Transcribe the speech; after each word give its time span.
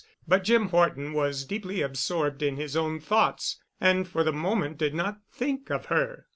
But 0.27 0.43
Jim 0.43 0.69
Horton 0.69 1.13
was 1.13 1.45
deeply 1.45 1.83
absorbed 1.83 2.41
in 2.41 2.55
his 2.55 2.75
own 2.75 2.99
thoughts 2.99 3.61
and 3.79 4.07
for 4.07 4.23
the 4.23 4.33
moment 4.33 4.79
did 4.79 4.95
not 4.95 5.19
think 5.31 5.69
of 5.69 5.85
her. 5.93 6.25